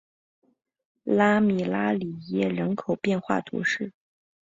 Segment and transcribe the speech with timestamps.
[1.05, 3.93] 拉米拉里耶人口变化图示